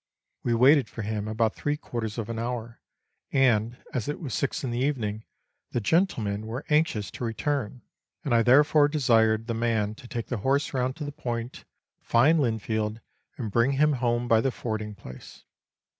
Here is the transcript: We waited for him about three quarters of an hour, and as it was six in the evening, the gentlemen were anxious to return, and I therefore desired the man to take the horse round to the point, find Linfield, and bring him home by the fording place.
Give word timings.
We 0.41 0.55
waited 0.55 0.89
for 0.89 1.03
him 1.03 1.27
about 1.27 1.53
three 1.53 1.77
quarters 1.77 2.17
of 2.17 2.27
an 2.27 2.39
hour, 2.39 2.81
and 3.31 3.77
as 3.93 4.07
it 4.07 4.19
was 4.19 4.33
six 4.33 4.63
in 4.63 4.71
the 4.71 4.79
evening, 4.79 5.25
the 5.73 5.79
gentlemen 5.79 6.47
were 6.47 6.65
anxious 6.69 7.11
to 7.11 7.23
return, 7.23 7.83
and 8.25 8.33
I 8.33 8.41
therefore 8.41 8.87
desired 8.87 9.45
the 9.45 9.53
man 9.53 9.93
to 9.93 10.07
take 10.07 10.25
the 10.25 10.37
horse 10.37 10.73
round 10.73 10.95
to 10.95 11.03
the 11.03 11.11
point, 11.11 11.65
find 12.01 12.39
Linfield, 12.39 12.99
and 13.37 13.51
bring 13.51 13.73
him 13.73 13.93
home 13.93 14.27
by 14.27 14.41
the 14.41 14.49
fording 14.51 14.95
place. 14.95 15.43